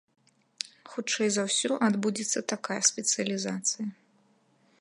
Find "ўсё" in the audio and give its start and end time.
1.49-1.71